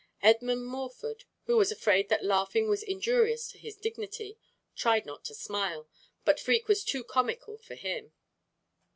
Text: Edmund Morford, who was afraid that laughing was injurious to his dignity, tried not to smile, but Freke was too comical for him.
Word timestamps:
Edmund 0.23 0.65
Morford, 0.65 1.25
who 1.43 1.57
was 1.57 1.71
afraid 1.71 2.09
that 2.09 2.25
laughing 2.25 2.67
was 2.67 2.81
injurious 2.81 3.47
to 3.51 3.59
his 3.59 3.75
dignity, 3.75 4.39
tried 4.75 5.05
not 5.05 5.23
to 5.25 5.35
smile, 5.35 5.87
but 6.25 6.39
Freke 6.39 6.67
was 6.67 6.83
too 6.83 7.03
comical 7.03 7.59
for 7.59 7.75
him. 7.75 8.11